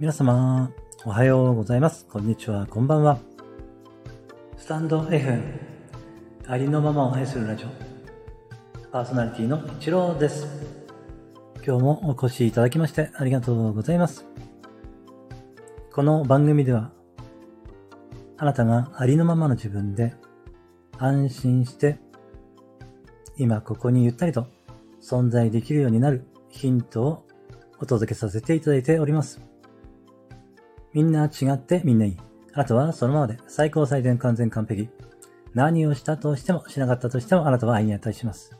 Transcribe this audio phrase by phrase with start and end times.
[0.00, 0.72] 皆様、
[1.04, 2.06] おはようございます。
[2.06, 3.18] こんにちは、こんばんは。
[4.56, 5.38] スタンド F、
[6.46, 7.68] ありのままを愛するラジオ、
[8.90, 10.46] パーソナリティの一郎です。
[11.56, 14.24] 今日もお越しいただきましてありがとうございます。
[15.92, 16.92] この番組では、
[18.38, 20.14] あなたがありのままの自分で
[20.96, 21.98] 安心して、
[23.36, 24.46] 今ここにゆったりと
[25.02, 27.26] 存在できるようになるヒントを
[27.80, 29.49] お届けさせていただいております。
[30.92, 32.16] みんな違ってみんないい。
[32.52, 34.88] あなたはそのままで最高最善完全完璧。
[35.54, 38.56] 何をしたとしてもしなかったとしてもあなたは愛に値します。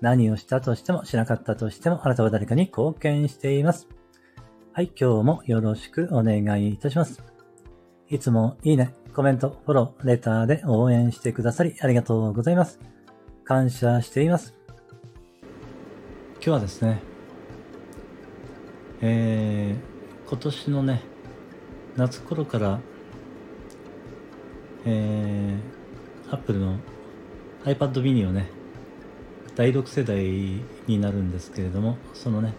[0.00, 3.88] 何をしたとしてもしなかったとしてもあなたは誰かに貢献しています。
[4.72, 7.22] はい、今日もよろしくお願いいたします。
[8.08, 12.80] いつもいいね、コメント、フォロー、レターで応援してくださりありがとうございます。
[13.44, 14.54] 感謝しています。
[16.34, 17.02] 今日はですね、
[19.00, 21.13] えー、今年のね、
[21.96, 22.80] 夏頃から、
[24.84, 26.78] えー、Apple の
[27.64, 28.50] iPad mini をね、
[29.54, 30.24] 第6世代
[30.86, 32.54] になるんですけれども、そのね、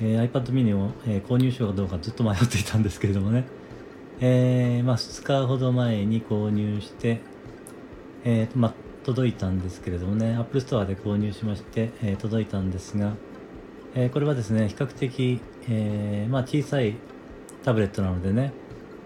[0.00, 3.44] えー iPad mini を、えー購入しようかどうかずっと迷っていたんですけれどもね、
[4.20, 7.20] えーまあ、2日ほど前に購入して、
[8.24, 13.14] えーまあ、届いたんですけれどもね、Apple Store で購入しまして、えー届いたんですが、
[13.96, 16.94] えーこれはですね、比較的、えーまあ、小さい
[17.66, 18.52] タブレットなのでね、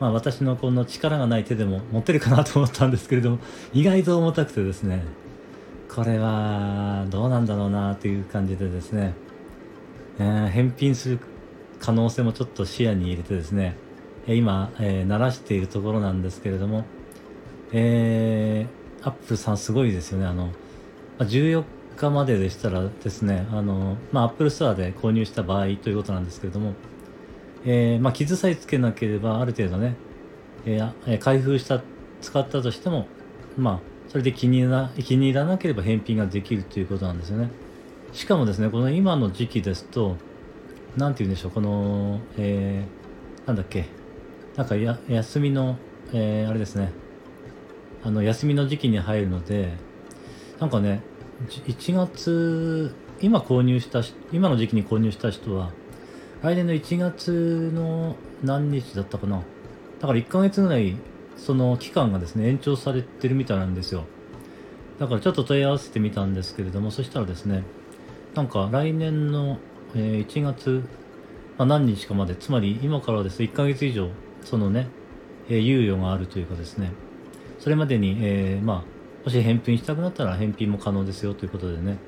[0.01, 3.39] まあ、私のこの力がない手でも持てるかなと思ったんですけれども、
[3.73, 5.03] 意外と重たくてですね、
[5.89, 9.15] これはどうなんだろうなという感じでですね、
[10.19, 11.21] えー返品する
[11.81, 13.77] 可能性もちょっと視野に入れてですね、
[14.27, 16.85] 今、えー鳴らしているところなんですけれども、
[17.73, 20.27] えー、 Apple さんすごいですよね。
[20.27, 20.51] あの、
[21.19, 21.65] 14
[21.97, 26.75] 日まででしたらですね、あの、まあ、 Apple Store で購入した場合ということなんですけれども、
[27.65, 29.95] えーまあ、傷さえつけなければある程度ね、
[30.65, 31.83] えー開封した、
[32.21, 33.07] 使ったとしても、
[33.57, 37.51] まあ、それで気に入ら気に入らなければ返品ができるということなんですよね。
[38.13, 40.17] しかもですね、この今の時期ですと、
[40.97, 43.87] なんて言うんでしょう、この、えーなんだっけ、
[44.57, 45.77] なんかや休みの、
[46.13, 46.93] えーあれですね、
[48.03, 49.73] あの、休みの時期に入るので、
[50.59, 51.03] なんかね、
[51.49, 55.73] 1月、今購入したし、今の時期に購入した人は、
[56.43, 59.43] 来年の1月の何日だったかな。
[60.01, 60.97] だから1ヶ月ぐらい、
[61.37, 64.05] その期間がですね、延長されてるみたいなんですよ。
[64.99, 67.65] だからちょっと問い合わせてみたんですけれども、そしたらですね、
[68.35, 69.59] なんか来年の、
[69.95, 70.83] 1月、
[71.59, 74.09] まあ、何日かまで、つまり今からですね、1ヶ月以上、
[74.43, 74.89] そのね、
[75.51, 76.93] 猶予があるというかですね、
[77.59, 81.99] それまでに、えーまあ、もし返品したくなったら返品も可能ですよということでね、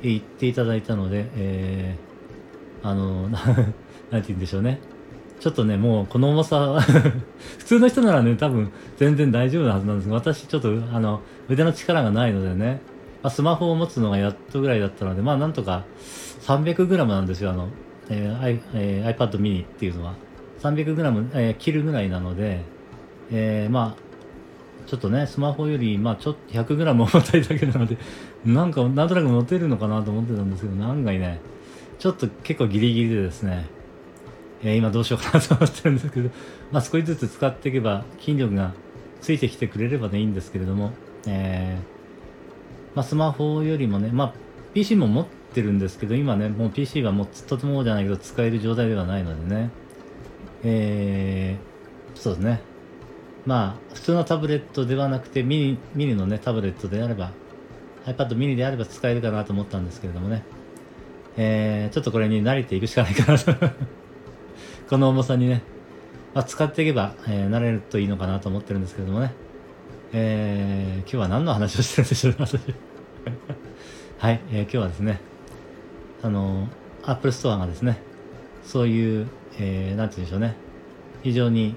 [0.00, 2.13] 言っていただいたので、えー
[2.84, 3.74] あの、 なんて
[4.10, 4.78] 言うんでしょうね。
[5.40, 6.78] ちょっとね、もうこの重さ、
[7.58, 12.80] 普通の人ならね、多分全然大丈夫なはずなんですが、私ちょっとあの、腕の力がないのでね、
[13.22, 15.84] まあ、スマホを持つのがやっとぐらいだったので、まあなんとか
[16.42, 17.68] 300g なんですよ、あの、
[18.10, 20.14] えー i えー iPad mini っていうのは。
[20.60, 22.60] 300g、えー切るぐらいなので、
[23.32, 24.04] えーまあ、
[24.86, 27.96] ちょっとね、スマホより、まあちょっと 100g 重たいだけなので、
[28.44, 31.40] なんか、なんとなく持てるのかなと思ってたんですけど、案外ね、
[31.98, 33.66] ちょっと結構ギリギリでですね、
[34.62, 36.30] えー今どうしようかなと思ってるんですけど、
[36.72, 38.72] まあ少しずつ使っていけば筋力が
[39.20, 40.92] ついてきてくれればねいいんですけれども、
[41.26, 44.32] えーまあスマホよりもね、まあ
[44.74, 49.70] PC も持ってるんですけど、今ね、もう PC はもうとてもじゃないけど使える状態ではないのでね、
[50.62, 51.74] えー
[52.18, 52.60] そうですね。
[53.46, 57.32] まあ普通のタブレットではなくてミニ、ミニのね、タブレットであれば、
[58.06, 60.42] iPad mini であれば使えるかなと思ったんですけれどもね、
[61.36, 63.52] えーちょっとこれに慣れていくしかないかなと。
[64.88, 65.62] この重さにね、
[66.34, 69.32] まあ、使っていけば、えー慣れるといいのかなと思ってるんですけどもね。
[70.12, 72.58] えー今日は何の話をしてるんでしょう私。
[74.18, 75.20] はい、えー今日はですね、
[76.22, 76.68] あの、
[77.04, 77.98] Apple Store がですね、
[78.64, 79.26] そういう、
[79.58, 80.54] えーなんて言うんでしょうね、
[81.22, 81.74] 非常に、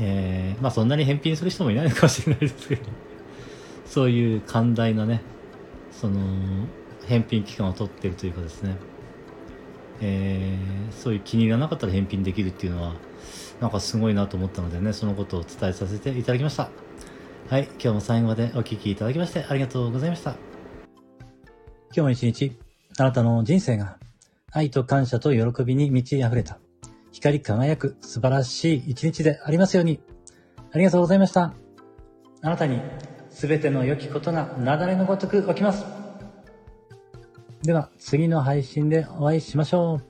[0.00, 2.82] えーまあそんなに返品する人もいないのかもしれないですけど、
[3.86, 5.20] そういう寛大なね、
[5.92, 6.20] その、
[7.06, 8.76] 返品期間を取ってるというかですね、
[10.00, 12.94] えーそういう気に入らなかったら返品できるっていうのは、
[13.60, 16.70] なんかすごいなと思ったのでね、そのことを伝えさせていただきました。
[17.48, 20.36] はい、今日も最後までお聞きいただきましてありがとうございました。
[21.92, 22.52] 今日も一日、
[22.98, 23.98] あなたの人生が
[24.52, 26.58] 愛と感謝と喜びに満ち溢れた、
[27.12, 30.00] 光り輝く素晴らしい一日でありますように。
[30.72, 31.52] ありがとうございました。
[32.42, 32.80] あなたに
[33.30, 35.99] 全ての良きことが雪崩のごとく起きます。
[37.62, 40.09] では、次の配信でお会いしましょう。